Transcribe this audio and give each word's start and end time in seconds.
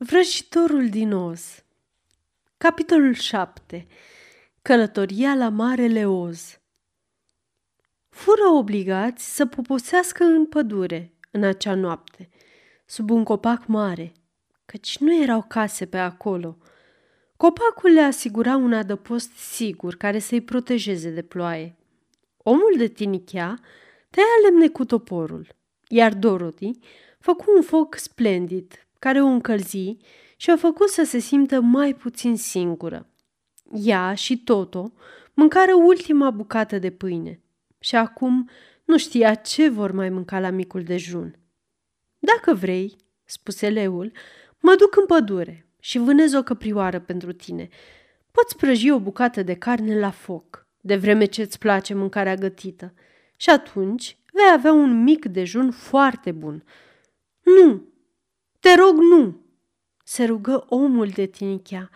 Vrăjitorul 0.00 0.88
din 0.88 1.12
Oz 1.12 1.64
Capitolul 2.56 3.14
7 3.14 3.86
Călătoria 4.62 5.34
la 5.34 5.48
Marele 5.48 6.06
Oz 6.06 6.60
Fură 8.08 8.48
obligați 8.48 9.34
să 9.34 9.46
poposească 9.46 10.24
în 10.24 10.46
pădure 10.46 11.12
în 11.30 11.44
acea 11.44 11.74
noapte, 11.74 12.28
sub 12.86 13.10
un 13.10 13.24
copac 13.24 13.66
mare, 13.66 14.12
căci 14.64 14.98
nu 14.98 15.22
erau 15.22 15.42
case 15.42 15.86
pe 15.86 15.98
acolo. 15.98 16.58
Copacul 17.36 17.90
le 17.90 18.00
asigura 18.00 18.56
un 18.56 18.72
adăpost 18.72 19.36
sigur 19.36 19.96
care 19.96 20.18
să-i 20.18 20.40
protejeze 20.40 21.10
de 21.10 21.22
ploaie. 21.22 21.76
Omul 22.36 22.74
de 22.76 22.88
tinichea 22.88 23.58
tăia 24.10 24.26
lemne 24.42 24.68
cu 24.68 24.84
toporul, 24.84 25.46
iar 25.88 26.14
Dorothy 26.14 26.70
făcu 27.18 27.44
un 27.56 27.62
foc 27.62 27.96
splendid 27.96 28.87
care 28.98 29.22
o 29.22 29.26
încălzi 29.26 29.96
și 30.36 30.50
o 30.50 30.56
făcut 30.56 30.88
să 30.88 31.04
se 31.04 31.18
simtă 31.18 31.60
mai 31.60 31.94
puțin 31.94 32.36
singură. 32.36 33.10
Ea 33.72 34.14
și 34.14 34.38
Toto 34.38 34.92
mâncară 35.34 35.74
ultima 35.74 36.30
bucată 36.30 36.78
de 36.78 36.90
pâine 36.90 37.42
și 37.78 37.96
acum 37.96 38.48
nu 38.84 38.98
știa 38.98 39.34
ce 39.34 39.68
vor 39.68 39.92
mai 39.92 40.08
mânca 40.08 40.40
la 40.40 40.50
micul 40.50 40.82
dejun. 40.82 41.38
Dacă 42.18 42.54
vrei, 42.54 42.96
spuse 43.24 43.68
leul, 43.68 44.12
mă 44.60 44.74
duc 44.78 44.96
în 44.96 45.06
pădure 45.06 45.66
și 45.80 45.98
vânez 45.98 46.32
o 46.32 46.42
căprioară 46.42 47.00
pentru 47.00 47.32
tine. 47.32 47.68
Poți 48.30 48.56
prăji 48.56 48.90
o 48.90 49.00
bucată 49.00 49.42
de 49.42 49.54
carne 49.54 49.98
la 49.98 50.10
foc, 50.10 50.66
de 50.80 50.96
vreme 50.96 51.24
ce 51.24 51.42
îți 51.42 51.58
place 51.58 51.94
mâncarea 51.94 52.34
gătită. 52.34 52.94
Și 53.36 53.50
atunci 53.50 54.18
vei 54.32 54.52
avea 54.52 54.72
un 54.72 55.02
mic 55.02 55.24
dejun 55.24 55.70
foarte 55.70 56.32
bun. 56.32 56.64
Nu, 57.42 57.87
te 58.58 58.74
rog, 58.74 58.96
nu!" 58.96 59.46
se 60.08 60.24
rugă 60.24 60.64
omul 60.68 61.08
de 61.08 61.26
tinichea. 61.26 61.90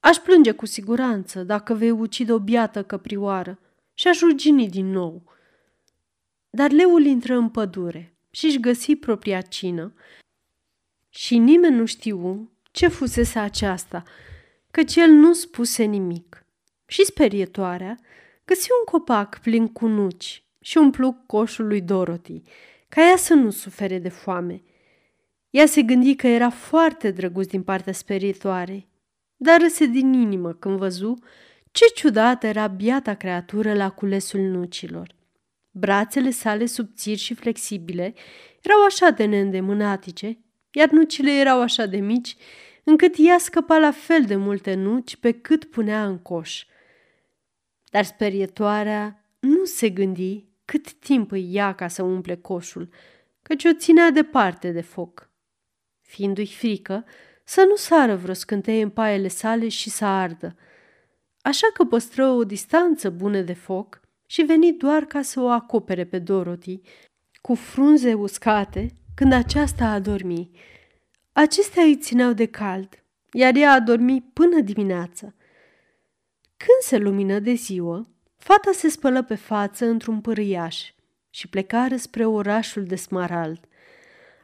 Aș 0.00 0.16
plânge 0.16 0.52
cu 0.52 0.66
siguranță 0.66 1.42
dacă 1.42 1.74
vei 1.74 1.90
ucide 1.90 2.32
o 2.32 2.38
biată 2.38 2.82
căprioară 2.82 3.58
și 3.94 4.08
aș 4.08 4.20
rugini 4.20 4.68
din 4.68 4.90
nou. 4.90 5.22
Dar 6.50 6.70
leul 6.70 7.04
intră 7.04 7.36
în 7.36 7.48
pădure 7.48 8.16
și 8.30 8.46
își 8.46 8.60
găsi 8.60 8.96
propria 8.96 9.40
cină 9.40 9.94
și 11.08 11.38
nimeni 11.38 11.76
nu 11.76 11.84
știu 11.84 12.50
ce 12.70 12.88
fusese 12.88 13.38
aceasta, 13.38 14.02
căci 14.70 14.96
el 14.96 15.10
nu 15.10 15.32
spuse 15.32 15.82
nimic. 15.82 16.46
Și 16.86 17.04
sperietoarea 17.04 17.98
găsi 18.44 18.68
un 18.78 18.84
copac 18.84 19.40
plin 19.40 19.68
cu 19.68 19.86
nuci 19.86 20.44
și 20.60 20.78
umplu 20.78 21.12
coșul 21.26 21.66
lui 21.66 21.80
Dorothy, 21.80 22.42
ca 22.88 23.00
ea 23.00 23.16
să 23.16 23.34
nu 23.34 23.50
sufere 23.50 23.98
de 23.98 24.08
foame– 24.08 24.62
ea 25.52 25.66
se 25.66 25.82
gândi 25.82 26.14
că 26.14 26.26
era 26.26 26.50
foarte 26.50 27.10
drăguț 27.10 27.46
din 27.46 27.62
partea 27.62 27.92
sperietoarei, 27.92 28.88
dar 29.36 29.60
râse 29.60 29.86
din 29.86 30.12
inimă 30.12 30.52
când 30.52 30.78
văzu 30.78 31.18
ce 31.70 31.84
ciudată 31.94 32.46
era 32.46 32.66
biata 32.66 33.14
creatură 33.14 33.74
la 33.74 33.90
culesul 33.90 34.40
nucilor. 34.40 35.14
Brațele 35.70 36.30
sale 36.30 36.66
subțiri 36.66 37.18
și 37.18 37.34
flexibile 37.34 38.14
erau 38.62 38.84
așa 38.84 39.10
de 39.10 39.24
neîndemânatice, 39.24 40.38
iar 40.70 40.88
nucile 40.90 41.30
erau 41.38 41.60
așa 41.60 41.86
de 41.86 41.96
mici, 41.96 42.36
încât 42.84 43.14
ea 43.18 43.38
scăpa 43.38 43.78
la 43.78 43.90
fel 43.90 44.24
de 44.24 44.36
multe 44.36 44.74
nuci 44.74 45.16
pe 45.16 45.32
cât 45.32 45.64
punea 45.64 46.06
în 46.06 46.18
coș. 46.18 46.64
Dar 47.90 48.04
sperietoarea 48.04 49.24
nu 49.38 49.64
se 49.64 49.88
gândi 49.88 50.44
cât 50.64 50.92
timp 50.92 51.32
îi 51.32 51.52
ia 51.52 51.74
ca 51.74 51.88
să 51.88 52.02
umple 52.02 52.36
coșul, 52.36 52.88
căci 53.42 53.64
o 53.64 53.72
ținea 53.72 54.10
departe 54.10 54.70
de 54.70 54.80
foc 54.80 55.30
fiindu-i 56.12 56.46
frică 56.46 57.04
să 57.44 57.64
nu 57.68 57.76
sară 57.76 58.16
vreo 58.16 58.34
scânteie 58.34 58.82
în 58.82 58.90
paiele 58.90 59.28
sale 59.28 59.68
și 59.68 59.90
să 59.90 60.04
ardă. 60.04 60.56
Așa 61.42 61.66
că 61.74 61.84
păstră 61.84 62.26
o 62.26 62.44
distanță 62.44 63.10
bună 63.10 63.40
de 63.40 63.52
foc 63.52 64.00
și 64.26 64.42
veni 64.42 64.72
doar 64.72 65.04
ca 65.04 65.22
să 65.22 65.40
o 65.40 65.48
acopere 65.48 66.04
pe 66.04 66.18
Dorothy, 66.18 66.80
cu 67.40 67.54
frunze 67.54 68.14
uscate, 68.14 68.90
când 69.14 69.32
aceasta 69.32 69.84
a 69.84 69.98
dormi. 69.98 70.50
Acestea 71.32 71.82
îi 71.82 71.96
țineau 71.96 72.32
de 72.32 72.46
cald, 72.46 73.04
iar 73.32 73.54
ea 73.56 73.72
a 73.72 73.80
dormit 73.80 74.24
până 74.32 74.60
dimineață. 74.60 75.34
Când 76.56 76.80
se 76.80 76.96
lumină 76.96 77.38
de 77.38 77.52
ziua, 77.52 78.08
fata 78.36 78.70
se 78.72 78.88
spălă 78.88 79.22
pe 79.22 79.34
față 79.34 79.86
într-un 79.86 80.20
pârâiaș 80.20 80.92
și 81.30 81.48
plecară 81.48 81.96
spre 81.96 82.24
orașul 82.24 82.84
de 82.84 82.96
Smarald. 82.96 83.68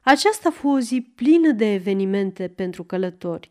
Aceasta 0.09 0.51
fu 0.51 0.69
o 0.69 0.79
zi 0.81 1.01
plină 1.15 1.51
de 1.51 1.73
evenimente 1.73 2.49
pentru 2.49 2.85
călători. 2.85 3.51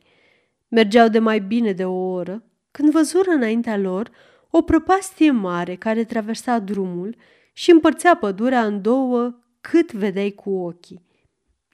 Mergeau 0.68 1.08
de 1.08 1.20
mai 1.20 1.40
bine 1.40 1.72
de 1.72 1.86
o 1.86 2.12
oră 2.12 2.44
când 2.72 2.92
văzură 2.92 3.30
înaintea 3.30 3.78
lor 3.78 4.12
o 4.50 4.62
prăpastie 4.62 5.32
mare 5.32 5.76
care 5.76 6.04
traversa 6.04 6.60
drumul 6.60 7.16
și 7.54 7.72
împărțea 7.72 8.16
pădurea 8.16 8.66
în 8.66 8.82
două 8.82 9.36
cât 9.62 9.92
vedeai 9.92 10.32
cu 10.32 10.50
ochii. 10.50 11.06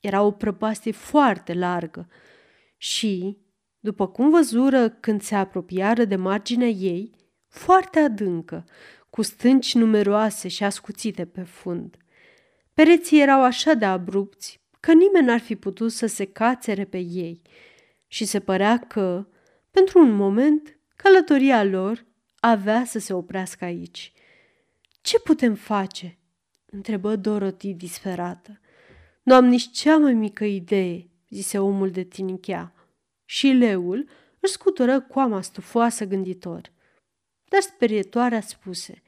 Era 0.01 0.21
o 0.21 0.31
prăpastie 0.31 0.91
foarte 0.91 1.53
largă 1.53 2.07
și, 2.77 3.37
după 3.79 4.07
cum 4.07 4.29
văzură 4.29 4.89
când 4.89 5.21
se 5.21 5.35
apropiară 5.35 6.05
de 6.05 6.15
marginea 6.15 6.67
ei, 6.67 7.15
foarte 7.47 7.99
adâncă, 7.99 8.65
cu 9.09 9.21
stânci 9.21 9.75
numeroase 9.75 10.47
și 10.47 10.63
ascuțite 10.63 11.25
pe 11.25 11.41
fund. 11.41 11.97
Pereții 12.73 13.21
erau 13.21 13.43
așa 13.43 13.73
de 13.73 13.85
abrupți 13.85 14.61
că 14.83 14.93
nimeni 14.93 15.25
n-ar 15.25 15.39
fi 15.39 15.55
putut 15.55 15.91
să 15.91 16.05
se 16.05 16.25
cațere 16.25 16.85
pe 16.85 16.97
ei 16.97 17.41
și 18.07 18.25
se 18.25 18.39
părea 18.39 18.79
că, 18.79 19.27
pentru 19.71 19.99
un 19.99 20.11
moment, 20.11 20.79
călătoria 20.95 21.63
lor 21.63 22.05
avea 22.39 22.85
să 22.85 22.99
se 22.99 23.13
oprească 23.13 23.65
aici. 23.65 24.13
Ce 25.01 25.19
putem 25.19 25.55
face?" 25.55 26.17
întrebă 26.65 27.15
Dorothy 27.15 27.73
disperată. 27.73 28.59
Nu 29.21 29.33
am 29.33 29.45
nici 29.45 29.71
cea 29.71 29.97
mai 29.97 30.13
mică 30.13 30.45
idee," 30.45 31.09
zise 31.29 31.59
omul 31.59 31.91
de 31.91 32.03
tinichea. 32.03 32.73
Și 33.25 33.47
leul 33.47 34.09
își 34.39 34.51
scutură 34.51 35.01
coama 35.01 35.41
stufoasă 35.41 36.05
gânditor. 36.05 36.71
Dar 37.43 37.61
sperietoarea 37.61 38.41
spuse, 38.41 39.01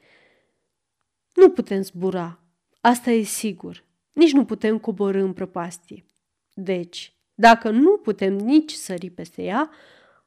Nu 1.34 1.50
putem 1.50 1.82
zbura, 1.82 2.40
asta 2.82 3.12
e 3.12 3.22
sigur 3.22 3.86
nici 4.16 4.32
nu 4.32 4.46
putem 4.46 4.80
coborâ 4.80 5.22
în 5.22 5.34
prăpastie. 5.34 6.06
Deci, 6.54 7.16
dacă 7.34 7.70
nu 7.70 7.98
putem 7.98 8.34
nici 8.34 8.72
sări 8.72 9.10
peste 9.10 9.44
ea, 9.44 9.72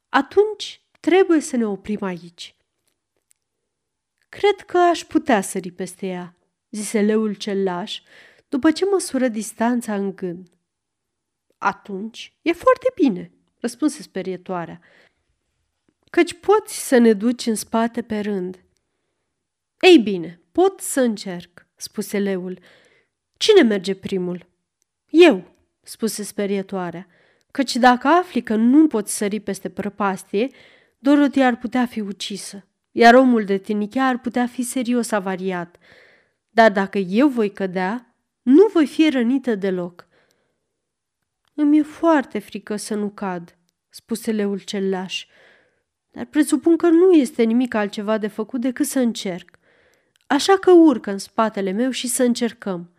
atunci 0.09 0.81
trebuie 0.99 1.39
să 1.39 1.55
ne 1.55 1.65
oprim 1.67 2.01
aici. 2.01 2.55
Cred 4.29 4.55
că 4.65 4.77
aș 4.77 5.03
putea 5.03 5.41
sări 5.41 5.71
peste 5.71 6.07
ea, 6.07 6.35
zise 6.69 7.01
leul 7.01 7.33
cel 7.33 7.63
laș, 7.63 8.01
după 8.49 8.71
ce 8.71 8.85
măsură 8.85 9.27
distanța 9.27 9.95
în 9.95 10.15
gând. 10.15 10.49
Atunci 11.57 12.33
e 12.41 12.51
foarte 12.51 12.91
bine, 12.95 13.31
răspunse 13.59 14.01
sperietoarea, 14.01 14.81
căci 16.09 16.33
poți 16.33 16.87
să 16.87 16.97
ne 16.97 17.13
duci 17.13 17.45
în 17.45 17.55
spate 17.55 18.01
pe 18.01 18.19
rând. 18.19 18.63
Ei 19.79 19.97
bine, 19.97 20.41
pot 20.51 20.79
să 20.79 21.01
încerc, 21.01 21.67
spuse 21.75 22.19
leul, 22.19 22.59
Cine 23.39 23.61
merge 23.61 23.95
primul? 23.95 24.45
Eu, 25.09 25.55
spuse 25.81 26.23
sperietoarea, 26.23 27.07
căci 27.51 27.75
dacă 27.75 28.07
afli 28.07 28.43
că 28.43 28.55
nu 28.55 28.87
poți 28.87 29.17
sări 29.17 29.39
peste 29.39 29.69
prăpastie, 29.69 30.49
Dorothy 30.97 31.41
ar 31.41 31.57
putea 31.57 31.85
fi 31.85 31.99
ucisă, 31.99 32.67
iar 32.91 33.13
omul 33.13 33.43
de 33.43 33.57
tinichea 33.57 34.07
ar 34.07 34.19
putea 34.19 34.47
fi 34.47 34.61
serios 34.61 35.11
avariat. 35.11 35.77
Dar 36.49 36.71
dacă 36.71 36.97
eu 36.97 37.27
voi 37.27 37.51
cădea, 37.51 38.15
nu 38.41 38.69
voi 38.73 38.87
fi 38.87 39.09
rănită 39.09 39.55
deloc. 39.55 40.07
Îmi 41.53 41.77
e 41.77 41.81
foarte 41.81 42.39
frică 42.39 42.75
să 42.75 42.95
nu 42.95 43.09
cad, 43.09 43.57
spuse 43.89 44.31
leul 44.31 44.59
cel 44.59 44.89
laș, 44.89 45.25
dar 46.11 46.25
presupun 46.25 46.77
că 46.77 46.87
nu 46.87 47.11
este 47.11 47.43
nimic 47.43 47.73
altceva 47.73 48.17
de 48.17 48.27
făcut 48.27 48.61
decât 48.61 48.85
să 48.85 48.99
încerc. 48.99 49.59
Așa 50.27 50.57
că 50.57 50.71
urcă 50.71 51.11
în 51.11 51.17
spatele 51.17 51.71
meu 51.71 51.89
și 51.89 52.07
să 52.07 52.23
încercăm. 52.23 52.93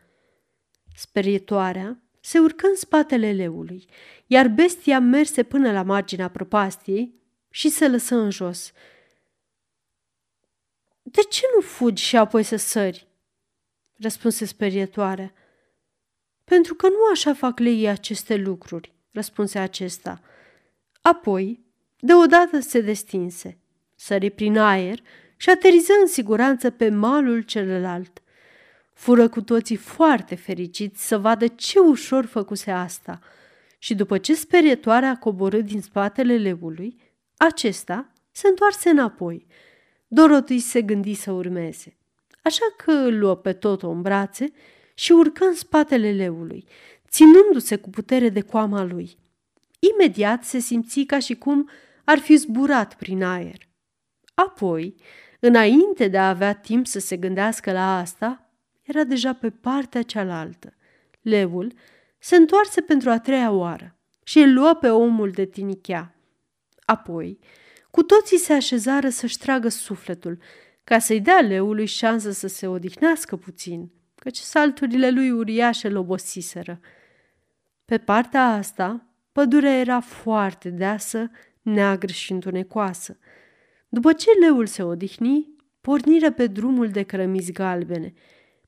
Sperietoarea 1.00 2.02
se 2.20 2.38
urcă 2.38 2.66
în 2.66 2.76
spatele 2.76 3.32
leului, 3.32 3.86
iar 4.26 4.48
bestia 4.48 4.98
merse 4.98 5.42
până 5.42 5.72
la 5.72 5.82
marginea 5.82 6.28
prăpastiei 6.30 7.14
și 7.50 7.68
se 7.68 7.88
lăsă 7.88 8.14
în 8.14 8.30
jos. 8.30 8.72
De 11.02 11.20
ce 11.22 11.42
nu 11.54 11.60
fugi 11.60 12.02
și 12.02 12.16
apoi 12.16 12.42
să 12.42 12.56
sări?" 12.56 13.08
răspunse 13.96 14.44
sperietoarea. 14.44 15.32
Pentru 16.44 16.74
că 16.74 16.88
nu 16.88 17.10
așa 17.12 17.34
fac 17.34 17.58
leii 17.58 17.86
aceste 17.86 18.36
lucruri, 18.36 18.92
răspunse 19.10 19.58
acesta. 19.58 20.20
Apoi, 21.00 21.64
deodată 21.98 22.60
se 22.60 22.80
destinse, 22.80 23.58
sări 23.94 24.30
prin 24.30 24.58
aer 24.58 25.02
și 25.36 25.50
ateriză 25.50 25.92
în 26.00 26.06
siguranță 26.06 26.70
pe 26.70 26.88
malul 26.88 27.42
celălalt. 27.42 28.22
Fură 29.00 29.28
cu 29.28 29.42
toții 29.42 29.76
foarte 29.76 30.34
fericiți 30.34 31.06
să 31.06 31.18
vadă 31.18 31.46
ce 31.46 31.78
ușor 31.78 32.24
făcuse 32.24 32.70
asta 32.70 33.18
și 33.78 33.94
după 33.94 34.18
ce 34.18 34.34
sperietoarea 34.34 35.10
a 35.10 35.16
coborât 35.16 35.64
din 35.64 35.80
spatele 35.80 36.36
leului, 36.36 37.00
acesta 37.36 38.12
se 38.30 38.48
întoarse 38.48 38.88
înapoi. 38.88 39.46
Dorothy 40.06 40.58
se 40.58 40.82
gândi 40.82 41.14
să 41.14 41.30
urmeze, 41.30 41.96
așa 42.42 42.64
că 42.76 42.90
îl 42.90 43.18
luă 43.18 43.34
pe 43.34 43.52
tot 43.52 43.82
în 43.82 44.02
brațe 44.02 44.52
și 44.94 45.12
urcă 45.12 45.44
în 45.44 45.54
spatele 45.54 46.12
leului, 46.12 46.64
ținându-se 47.08 47.76
cu 47.76 47.90
putere 47.90 48.28
de 48.28 48.40
coama 48.40 48.82
lui. 48.82 49.18
Imediat 49.92 50.44
se 50.44 50.58
simți 50.58 51.00
ca 51.00 51.18
și 51.18 51.34
cum 51.34 51.70
ar 52.04 52.18
fi 52.18 52.36
zburat 52.36 52.96
prin 52.96 53.22
aer. 53.22 53.68
Apoi, 54.34 54.94
înainte 55.38 56.08
de 56.08 56.18
a 56.18 56.28
avea 56.28 56.54
timp 56.54 56.86
să 56.86 56.98
se 56.98 57.16
gândească 57.16 57.72
la 57.72 57.98
asta, 57.98 58.49
era 58.90 59.04
deja 59.04 59.32
pe 59.32 59.50
partea 59.50 60.02
cealaltă. 60.02 60.74
Leul 61.20 61.72
se 62.18 62.36
întoarse 62.36 62.80
pentru 62.80 63.10
a 63.10 63.18
treia 63.18 63.50
oară 63.50 63.96
și 64.22 64.38
îl 64.38 64.52
luă 64.52 64.74
pe 64.74 64.88
omul 64.88 65.30
de 65.30 65.44
tinichea. 65.44 66.14
Apoi, 66.84 67.38
cu 67.90 68.02
toții 68.02 68.38
se 68.38 68.52
așezară 68.52 69.08
să-și 69.08 69.38
tragă 69.38 69.68
sufletul, 69.68 70.38
ca 70.84 70.98
să-i 70.98 71.20
dea 71.20 71.40
leului 71.40 71.86
șansă 71.86 72.30
să 72.30 72.46
se 72.46 72.66
odihnească 72.66 73.36
puțin, 73.36 73.90
căci 74.14 74.36
salturile 74.36 75.10
lui 75.10 75.30
uriașe 75.30 75.88
l 75.88 75.96
obosiseră. 75.96 76.80
Pe 77.84 77.98
partea 77.98 78.46
asta, 78.46 79.06
pădurea 79.32 79.78
era 79.78 80.00
foarte 80.00 80.68
deasă, 80.70 81.30
neagră 81.62 82.12
și 82.12 82.32
întunecoasă. 82.32 83.18
După 83.88 84.12
ce 84.12 84.30
leul 84.40 84.66
se 84.66 84.82
odihni, 84.82 85.54
porniră 85.80 86.32
pe 86.32 86.46
drumul 86.46 86.88
de 86.88 87.02
cărămizi 87.02 87.52
galbene, 87.52 88.12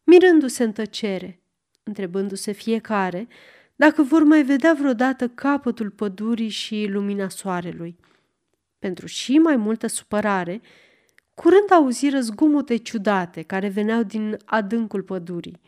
mirându-se 0.04 0.64
în 0.64 0.72
tăcere, 0.72 1.43
întrebându-se 1.82 2.52
fiecare 2.52 3.28
dacă 3.76 4.02
vor 4.02 4.22
mai 4.22 4.43
vedea 4.43 4.75
vreodată 4.75 5.28
capătul 5.28 5.90
pădurii 5.90 6.49
și 6.49 6.87
lumina 6.88 7.28
soarelui. 7.28 7.96
Pentru 8.78 9.06
și 9.06 9.38
mai 9.38 9.56
multă 9.56 9.87
supărare, 9.87 10.60
curând 11.34 11.70
auziră 11.72 12.20
zgomote 12.20 12.76
ciudate 12.76 13.43
care 13.43 13.69
veneau 13.69 14.02
din 14.02 14.37
adâncul 14.44 15.02
pădurii. 15.02 15.60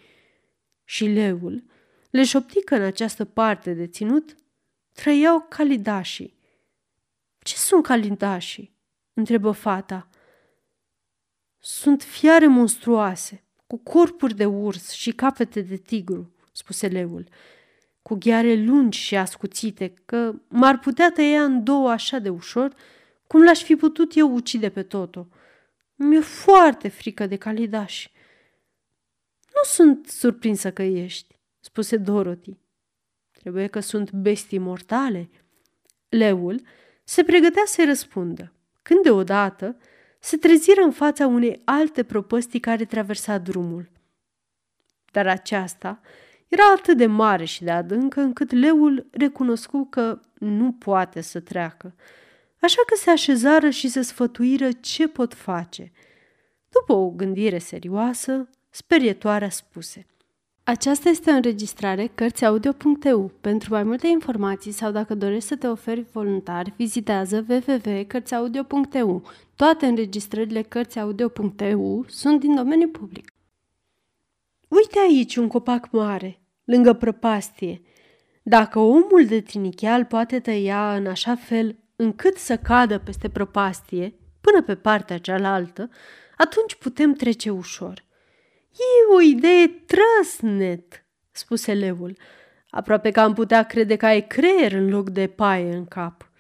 Și 0.85 1.05
leul 1.05 1.65
le 2.11 2.25
șopti 2.25 2.65
că 2.65 2.75
în 2.75 2.83
această 2.83 3.25
parte 3.25 3.73
de 3.73 3.87
ținut 3.87 4.35
trăiau 4.93 5.47
calidașii. 5.49 6.37
Ce 7.39 7.57
sunt 7.57 7.85
calidașii? 7.85 8.73
întrebă 9.13 9.51
fata. 9.51 10.09
Sunt 11.59 12.03
fiare 12.03 12.47
monstruoase, 12.47 13.44
cu 13.67 13.77
corpuri 13.79 14.35
de 14.35 14.45
urs 14.45 14.91
și 14.91 15.13
capete 15.13 15.61
de 15.61 15.77
tigru, 15.77 16.35
spuse 16.53 16.87
leul, 16.87 17.29
cu 18.03 18.15
gheare 18.15 18.55
lungi 18.55 18.99
și 18.99 19.17
ascuțite, 19.17 19.95
că 20.05 20.35
m-ar 20.49 20.79
putea 20.79 21.11
tăia 21.11 21.45
în 21.45 21.65
două 21.65 21.91
așa 21.91 22.19
de 22.19 22.29
ușor, 22.29 22.75
cum 23.27 23.43
l-aș 23.43 23.63
fi 23.63 23.77
putut 23.77 24.17
eu 24.17 24.35
ucide 24.35 24.69
pe 24.69 24.83
Toto. 24.83 25.29
Mi-e 25.95 26.21
foarte 26.21 26.89
frică 26.89 27.27
de 27.27 27.37
calidași. 27.37 28.13
Nu 29.55 29.63
sunt 29.65 30.07
surprinsă 30.07 30.73
că 30.73 30.83
ești, 30.83 31.39
spuse 31.61 31.97
Dorothy. 31.97 32.59
Trebuie 33.33 33.67
că 33.67 33.81
sunt 33.81 34.11
bestii 34.11 34.59
mortale. 34.59 35.31
Leul 36.09 36.61
se 37.05 37.25
pregătea 37.25 37.63
să-i 37.67 37.85
răspundă, 37.85 38.53
când 38.83 39.03
deodată 39.03 39.77
se 40.25 40.37
treziră 40.37 40.81
în 40.81 40.91
fața 40.91 41.27
unei 41.27 41.63
alte 41.65 42.03
propăstii 42.03 42.61
care 42.61 42.85
traversa 42.85 43.39
drumul. 43.39 43.91
Dar 45.13 45.27
aceasta 45.27 46.01
era 46.49 46.63
atât 46.77 46.97
de 46.97 47.07
mare 47.07 47.45
și 47.45 47.65
de 47.65 47.71
adâncă 47.71 48.21
încât 48.21 48.53
leul 48.53 49.07
recunoscu 49.11 49.87
că 49.91 50.21
nu 50.39 50.73
poate 50.73 51.21
să 51.21 51.41
treacă, 51.41 51.95
așa 52.61 52.83
că 52.87 52.95
se 52.97 53.11
așezară 53.11 53.71
și 53.71 53.89
se 53.89 54.03
sfătuiră 54.03 54.73
ce 54.73 55.09
pot 55.09 55.35
face. 55.35 55.93
După 56.69 56.93
o 56.93 57.11
gândire 57.11 57.59
serioasă, 57.59 58.49
sperietoarea 58.71 59.51
spuse– 59.51 60.07
aceasta 60.65 61.09
este 61.09 61.31
o 61.31 61.35
înregistrare 61.35 62.07
Cărțiaudio.eu. 62.15 63.31
Pentru 63.41 63.73
mai 63.73 63.83
multe 63.83 64.07
informații 64.07 64.73
sau 64.73 64.91
dacă 64.91 65.15
dorești 65.15 65.49
să 65.49 65.57
te 65.57 65.67
oferi 65.67 66.07
voluntar, 66.13 66.73
vizitează 66.77 67.47
www.cărțiaudio.eu. 67.49 69.23
Toate 69.57 69.87
înregistrările 69.87 70.63
Cărțiaudio.eu 70.63 72.05
sunt 72.09 72.41
din 72.41 72.55
domeniu 72.55 72.89
public. 72.89 73.33
Uite 74.69 74.99
aici 74.99 75.37
un 75.37 75.49
copac 75.49 75.91
mare, 75.91 76.41
lângă 76.65 76.93
prăpastie. 76.93 77.83
Dacă 78.43 78.79
omul 78.79 79.25
de 79.27 79.41
trinicheal 79.41 80.05
poate 80.05 80.41
tăia 80.41 80.95
în 80.95 81.07
așa 81.07 81.35
fel 81.35 81.79
încât 81.97 82.37
să 82.37 82.57
cadă 82.57 82.99
peste 82.99 83.29
prăpastie, 83.29 84.15
până 84.41 84.63
pe 84.63 84.75
partea 84.75 85.19
cealaltă, 85.19 85.91
atunci 86.37 86.75
putem 86.75 87.13
trece 87.13 87.51
ușor. 87.51 88.05
E 88.77 89.15
o 89.15 89.21
idee 89.21 89.69
trăsnet, 89.69 91.05
spuse 91.31 91.73
leul, 91.73 92.17
aproape 92.71 93.11
că 93.11 93.21
am 93.21 93.35
putea 93.35 93.63
crede 93.63 93.97
că 93.97 94.07
ai 94.07 94.27
creier 94.27 94.73
în 94.73 94.89
loc 94.89 95.11
de 95.11 95.27
paie 95.27 95.75
în 95.75 95.85
cap. 95.85 96.31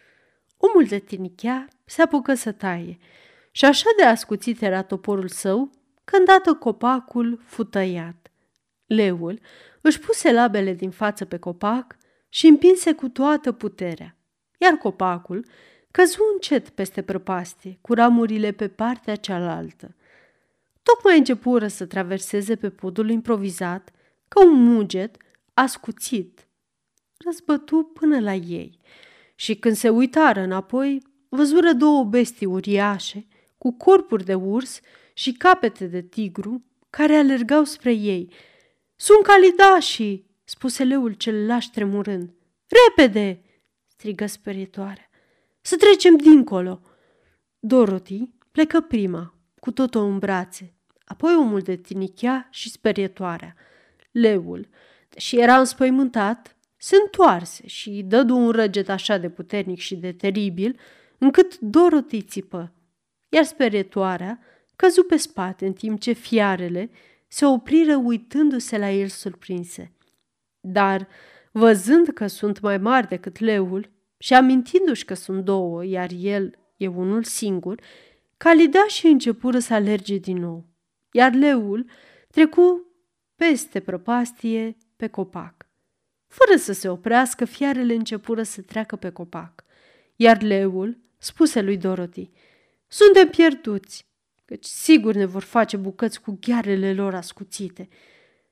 Omul 0.56 0.84
de 0.84 0.98
tinichea 0.98 1.68
se 1.84 2.02
apucă 2.02 2.34
să 2.34 2.52
taie 2.52 2.98
și 3.50 3.64
așa 3.64 3.88
de 3.96 4.04
ascuțit 4.04 4.62
era 4.62 4.82
toporul 4.82 5.28
său 5.28 5.70
că 6.04 6.16
îndată 6.16 6.54
copacul 6.54 7.40
fu 7.44 7.64
tăiat. 7.64 8.30
Leul 8.86 9.40
își 9.80 10.00
puse 10.00 10.32
labele 10.32 10.72
din 10.72 10.90
față 10.90 11.24
pe 11.24 11.38
copac 11.38 11.96
și 12.28 12.46
împinse 12.46 12.92
cu 12.92 13.08
toată 13.08 13.52
puterea, 13.52 14.16
iar 14.58 14.72
copacul 14.72 15.46
căzu 15.90 16.18
încet 16.32 16.68
peste 16.68 17.02
prăpastie, 17.02 17.78
cu 17.80 17.94
ramurile 17.94 18.52
pe 18.52 18.68
partea 18.68 19.16
cealaltă. 19.16 19.94
Tocmai 20.84 21.18
începură 21.18 21.68
să 21.68 21.86
traverseze 21.86 22.56
pe 22.56 22.70
podul 22.70 23.10
improvizat 23.10 23.90
că 24.28 24.44
un 24.44 24.62
muget 24.62 25.16
ascuțit 25.54 26.48
răzbătu 27.24 27.90
până 27.94 28.20
la 28.20 28.34
ei 28.34 28.78
și 29.34 29.56
când 29.56 29.76
se 29.76 29.88
uitară 29.88 30.40
înapoi, 30.40 31.02
văzură 31.28 31.72
două 31.72 32.04
bestii 32.04 32.46
uriașe 32.46 33.26
cu 33.58 33.72
corpuri 33.72 34.24
de 34.24 34.34
urs 34.34 34.80
și 35.14 35.32
capete 35.32 35.86
de 35.86 36.02
tigru 36.02 36.64
care 36.90 37.16
alergau 37.16 37.64
spre 37.64 37.92
ei. 37.92 38.32
Sunt 38.96 39.22
calidașii!" 39.22 40.32
spuse 40.44 40.84
leul 40.84 41.12
cel 41.12 41.46
laș 41.46 41.66
tremurând. 41.66 42.34
Repede!" 42.66 43.42
strigă 43.86 44.26
sperietoarea. 44.26 45.10
Să 45.60 45.76
trecem 45.76 46.16
dincolo!" 46.16 46.80
Dorothy 47.58 48.30
plecă 48.50 48.80
prima, 48.80 49.34
cu 49.60 49.70
totul 49.70 50.04
în 50.04 50.18
brațe, 50.18 50.73
apoi 51.04 51.34
omul 51.34 51.60
de 51.60 51.76
tinichea 51.76 52.48
și 52.50 52.70
sperietoarea. 52.70 53.54
Leul, 54.10 54.68
deși 55.08 55.38
era 55.38 55.58
înspăimântat, 55.58 56.56
se 56.76 56.96
întoarse 57.04 57.66
și 57.66 58.02
dădu 58.06 58.36
un 58.36 58.50
răget 58.50 58.88
așa 58.88 59.18
de 59.18 59.28
puternic 59.28 59.78
și 59.78 59.96
de 59.96 60.12
teribil, 60.12 60.78
încât 61.18 61.58
Dorothy 61.58 62.22
țipă, 62.22 62.72
iar 63.28 63.44
sperietoarea 63.44 64.40
căzu 64.76 65.02
pe 65.02 65.16
spate 65.16 65.66
în 65.66 65.72
timp 65.72 66.00
ce 66.00 66.12
fiarele 66.12 66.90
se 67.28 67.46
opriră 67.46 67.96
uitându-se 67.96 68.78
la 68.78 68.90
el 68.90 69.08
surprinse. 69.08 69.92
Dar, 70.60 71.08
văzând 71.50 72.08
că 72.08 72.26
sunt 72.26 72.60
mai 72.60 72.78
mari 72.78 73.08
decât 73.08 73.38
leul 73.38 73.90
și 74.18 74.34
amintindu-și 74.34 75.04
că 75.04 75.14
sunt 75.14 75.44
două, 75.44 75.84
iar 75.84 76.10
el 76.16 76.58
e 76.76 76.86
unul 76.86 77.22
singur, 77.22 77.80
și 78.88 79.06
începură 79.06 79.58
să 79.58 79.74
alerge 79.74 80.16
din 80.16 80.36
nou 80.36 80.64
iar 81.16 81.32
leul 81.34 81.90
trecu 82.30 82.86
peste 83.36 83.80
prăpastie 83.80 84.76
pe 84.96 85.08
copac. 85.08 85.66
Fără 86.26 86.58
să 86.58 86.72
se 86.72 86.88
oprească, 86.88 87.44
fiarele 87.44 87.94
începură 87.94 88.42
să 88.42 88.60
treacă 88.62 88.96
pe 88.96 89.10
copac, 89.10 89.64
iar 90.16 90.42
leul 90.42 90.98
spuse 91.18 91.60
lui 91.60 91.76
Dorothy, 91.76 92.30
Suntem 92.86 93.28
pierduți, 93.28 94.06
căci 94.44 94.64
sigur 94.64 95.14
ne 95.14 95.24
vor 95.24 95.42
face 95.42 95.76
bucăți 95.76 96.20
cu 96.20 96.38
ghearele 96.40 96.94
lor 96.94 97.14
ascuțite, 97.14 97.88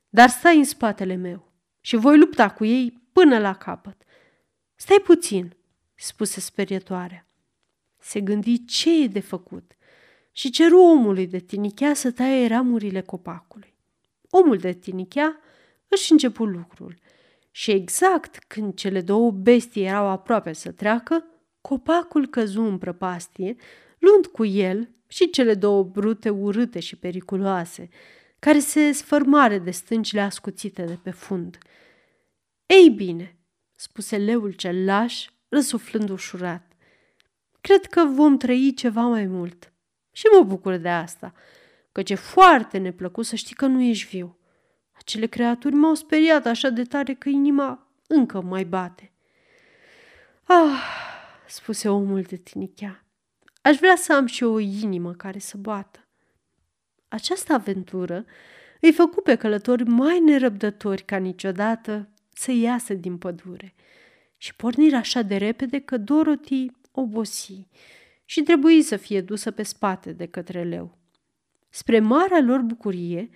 dar 0.09 0.29
stai 0.29 0.57
în 0.57 0.65
spatele 0.65 1.15
meu 1.15 1.51
și 1.81 1.95
voi 1.95 2.17
lupta 2.17 2.49
cu 2.49 2.65
ei 2.65 3.07
până 3.11 3.39
la 3.39 3.55
capăt. 3.55 4.01
Stai 4.75 5.01
puțin, 5.03 5.55
spuse 5.95 6.39
sperietoarea. 6.39 7.27
Se 7.99 8.21
gândi 8.21 8.65
ce 8.65 9.03
e 9.03 9.07
de 9.07 9.19
făcut– 9.19 9.71
și 10.33 10.49
ceru 10.49 10.79
omului 10.79 11.27
de 11.27 11.39
tinichea 11.39 11.93
să 11.93 12.11
taie 12.11 12.47
ramurile 12.47 13.01
copacului. 13.01 13.73
Omul 14.29 14.57
de 14.57 14.73
tinichea 14.73 15.39
își 15.87 16.11
începu 16.11 16.45
lucrul 16.45 16.95
și 17.51 17.71
exact 17.71 18.37
când 18.47 18.75
cele 18.75 19.01
două 19.01 19.31
bestii 19.31 19.85
erau 19.85 20.05
aproape 20.05 20.53
să 20.53 20.71
treacă, 20.71 21.25
copacul 21.61 22.27
căzu 22.27 22.61
în 22.61 22.77
prăpastie, 22.77 23.55
luând 23.99 24.25
cu 24.25 24.45
el 24.45 24.89
și 25.07 25.29
cele 25.29 25.53
două 25.53 25.83
brute 25.83 26.29
urâte 26.29 26.79
și 26.79 26.95
periculoase, 26.95 27.89
care 28.39 28.59
se 28.59 28.91
sfărmare 28.91 29.59
de 29.59 29.71
stâncile 29.71 30.21
ascuțite 30.21 30.83
de 30.83 30.99
pe 31.03 31.11
fund. 31.11 31.57
Ei 32.65 32.89
bine, 32.89 33.37
spuse 33.75 34.17
leul 34.17 34.51
cel 34.51 34.85
laș, 34.85 35.25
răsuflând 35.49 36.09
ușurat. 36.09 36.71
Cred 37.61 37.85
că 37.85 38.05
vom 38.05 38.37
trăi 38.37 38.73
ceva 38.75 39.01
mai 39.01 39.25
mult. 39.25 39.72
Și 40.15 40.25
mă 40.33 40.43
bucur 40.43 40.75
de 40.75 40.89
asta, 40.89 41.33
căci 41.91 42.09
e 42.09 42.15
foarte 42.15 42.77
neplăcut 42.77 43.25
să 43.25 43.35
știi 43.35 43.55
că 43.55 43.65
nu 43.65 43.81
ești 43.81 44.17
viu. 44.17 44.37
Acele 44.91 45.25
creaturi 45.25 45.75
m-au 45.75 45.93
speriat 45.93 46.45
așa 46.45 46.69
de 46.69 46.83
tare 46.83 47.13
că 47.13 47.29
inima 47.29 47.87
încă 48.07 48.41
mai 48.41 48.63
bate. 48.63 49.11
Ah, 50.43 50.83
spuse 51.47 51.89
omul 51.89 52.21
de 52.21 52.35
tinichea, 52.35 53.05
aș 53.61 53.77
vrea 53.77 53.95
să 53.95 54.13
am 54.13 54.25
și 54.25 54.43
o 54.43 54.59
inimă 54.59 55.13
care 55.13 55.39
să 55.39 55.57
bată. 55.57 56.07
Această 57.07 57.53
aventură 57.53 58.25
îi 58.79 58.91
făcu 58.91 59.21
pe 59.21 59.35
călători 59.35 59.83
mai 59.83 60.19
nerăbdători 60.19 61.03
ca 61.03 61.17
niciodată 61.17 62.09
să 62.33 62.51
iasă 62.51 62.93
din 62.93 63.17
pădure 63.17 63.73
și 64.37 64.55
pornirea 64.55 64.99
așa 64.99 65.21
de 65.21 65.37
repede 65.37 65.79
că 65.79 65.97
Dorothy 65.97 66.71
obosi 66.91 67.67
și 68.25 68.41
trebuie 68.41 68.81
să 68.81 68.95
fie 68.95 69.21
dusă 69.21 69.51
pe 69.51 69.63
spate 69.63 70.11
de 70.11 70.25
către 70.25 70.63
leu. 70.63 70.97
Spre 71.69 71.99
marea 71.99 72.39
lor 72.39 72.59
bucurie, 72.59 73.29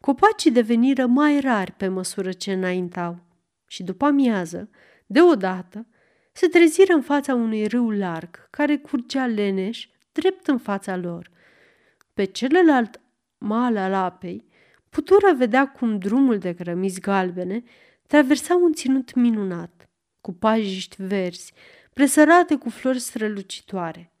copacii 0.00 0.50
deveniră 0.50 1.06
mai 1.06 1.40
rari 1.40 1.72
pe 1.72 1.88
măsură 1.88 2.32
ce 2.32 2.52
înaintau 2.52 3.26
și 3.66 3.82
după 3.82 4.04
amiază, 4.04 4.70
deodată, 5.06 5.86
se 6.32 6.46
treziră 6.46 6.92
în 6.92 7.02
fața 7.02 7.34
unui 7.34 7.66
râu 7.66 7.90
larg 7.90 8.48
care 8.50 8.76
curgea 8.76 9.26
leneș 9.26 9.88
drept 10.12 10.46
în 10.46 10.58
fața 10.58 10.96
lor. 10.96 11.30
Pe 12.14 12.24
celălalt 12.24 13.00
mal 13.38 13.76
al 13.76 13.94
apei, 13.94 14.44
putură 14.88 15.34
vedea 15.36 15.68
cum 15.68 15.98
drumul 15.98 16.38
de 16.38 16.52
grămizi 16.52 17.00
galbene 17.00 17.62
traversa 18.06 18.54
un 18.54 18.72
ținut 18.72 19.14
minunat, 19.14 19.88
cu 20.20 20.32
pajiști 20.32 21.02
verzi, 21.02 21.52
presărate 21.92 22.56
cu 22.56 22.70
flori 22.70 22.98
strălucitoare. 22.98 24.12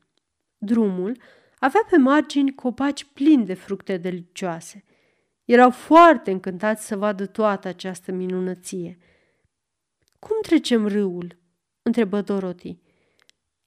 Drumul 0.58 1.16
avea 1.58 1.86
pe 1.90 1.96
margini 1.96 2.54
copaci 2.54 3.04
plini 3.04 3.44
de 3.44 3.54
fructe 3.54 3.96
delicioase. 3.96 4.84
Erau 5.44 5.70
foarte 5.70 6.30
încântați 6.30 6.86
să 6.86 6.96
vadă 6.96 7.26
toată 7.26 7.68
această 7.68 8.12
minunăție. 8.12 8.98
Cum 10.18 10.36
trecem 10.42 10.86
râul?" 10.86 11.38
întrebă 11.82 12.20
Dorothy. 12.20 12.78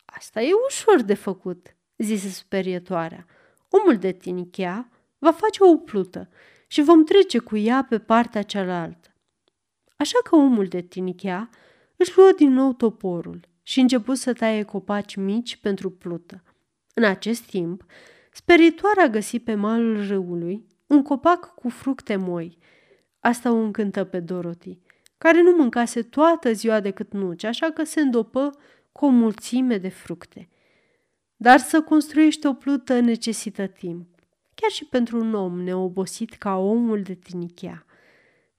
Asta 0.05 0.41
e 0.41 0.49
ușor 0.67 1.01
de 1.01 1.13
făcut," 1.13 1.75
zise 1.97 2.29
sperietoarea. 2.29 3.25
Omul 3.69 3.97
de 3.97 4.11
tinichea 4.11 4.89
va 5.17 5.31
face 5.31 5.63
o 5.63 5.77
plută 5.77 6.29
și 6.67 6.81
vom 6.81 7.03
trece 7.03 7.39
cu 7.39 7.57
ea 7.57 7.85
pe 7.89 7.99
partea 7.99 8.41
cealaltă. 8.41 9.15
Așa 9.97 10.17
că 10.23 10.35
omul 10.35 10.65
de 10.67 10.81
tinichea 10.81 11.49
își 11.95 12.17
luă 12.17 12.31
din 12.37 12.53
nou 12.53 12.73
toporul 12.73 13.47
și 13.63 13.79
început 13.79 14.17
să 14.17 14.33
taie 14.33 14.63
copaci 14.63 15.15
mici 15.15 15.57
pentru 15.57 15.89
plută. 15.89 16.43
În 16.93 17.03
acest 17.03 17.41
timp, 17.41 17.85
speritoarea 18.31 19.07
găsi 19.07 19.39
pe 19.39 19.55
malul 19.55 20.07
râului 20.07 20.65
un 20.87 21.03
copac 21.03 21.53
cu 21.55 21.69
fructe 21.69 22.15
moi. 22.15 22.57
Asta 23.19 23.51
o 23.51 23.55
încântă 23.55 24.03
pe 24.03 24.19
Dorothy, 24.19 24.79
care 25.17 25.41
nu 25.41 25.51
mâncase 25.51 26.01
toată 26.01 26.51
ziua 26.51 26.79
decât 26.79 27.13
nuci, 27.13 27.43
așa 27.43 27.71
că 27.71 27.83
se 27.83 28.01
îndopă 28.01 28.49
cu 28.91 29.05
o 29.05 29.09
mulțime 29.09 29.77
de 29.77 29.89
fructe. 29.89 30.49
Dar 31.35 31.59
să 31.59 31.81
construiești 31.81 32.45
o 32.45 32.53
plută 32.53 32.99
necesită 32.99 33.67
timp, 33.67 34.07
chiar 34.55 34.69
și 34.69 34.85
pentru 34.85 35.19
un 35.19 35.33
om 35.33 35.61
neobosit 35.61 36.33
ca 36.33 36.55
omul 36.57 37.01
de 37.01 37.13
tinichea. 37.13 37.85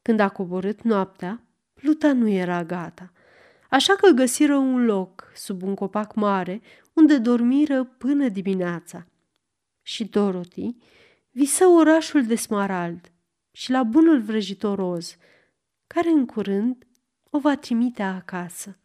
Când 0.02 0.20
a 0.20 0.28
coborât 0.28 0.82
noaptea, 0.82 1.42
pluta 1.74 2.12
nu 2.12 2.28
era 2.28 2.64
gata, 2.64 3.12
așa 3.70 3.94
că 3.94 4.10
găsiră 4.10 4.56
un 4.56 4.84
loc 4.84 5.30
sub 5.34 5.62
un 5.62 5.74
copac 5.74 6.14
mare 6.14 6.60
unde 6.92 7.18
dormiră 7.18 7.84
până 7.84 8.28
dimineața. 8.28 9.06
Și 9.82 10.04
Dorothy 10.04 10.76
visă 11.30 11.66
orașul 11.66 12.26
de 12.26 12.34
smarald 12.34 13.12
și 13.50 13.70
la 13.70 13.82
bunul 13.82 14.20
vrăjitor 14.20 14.78
roz, 14.78 15.16
care 15.86 16.08
în 16.08 16.26
curând 16.26 16.86
o 17.30 17.38
va 17.38 17.56
trimite 17.56 18.02
acasă. 18.02 18.76